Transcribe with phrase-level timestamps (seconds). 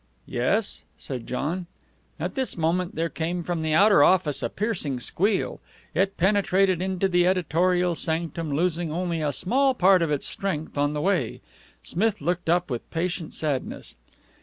[0.25, 1.67] "Yes?" said John.
[2.19, 5.59] At this moment there came from the outer office a piercing squeal.
[5.93, 10.95] It penetrated into the editorial sanctum, losing only a small part of its strength on
[10.95, 11.41] the way.
[11.83, 13.95] Smith looked up with patient sadness.